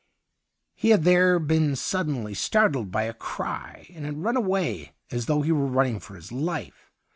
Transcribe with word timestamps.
He 0.73 0.89
had 0.89 1.03
there 1.03 1.37
been 1.37 1.75
suddenly 1.75 2.33
startled 2.33 2.89
by 2.89 3.03
a 3.03 3.13
cry, 3.13 3.85
and 3.93 4.03
had 4.03 4.23
run 4.23 4.35
away 4.35 4.93
as 5.11 5.27
though 5.27 5.43
he 5.43 5.51
were 5.51 5.67
running 5.67 5.99
for 5.99 6.15
his 6.15 6.31
life. 6.31 6.89